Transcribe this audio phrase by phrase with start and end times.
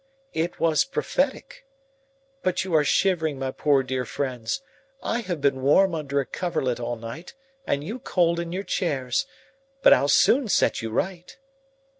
[0.33, 1.63] It was prophetic.
[2.41, 4.63] But you are shivering, my poor dear friends.
[5.03, 7.35] I have been warm under a coverlet all night,
[7.67, 9.27] and you cold in your chairs.
[9.83, 11.37] But I'll soon set you right."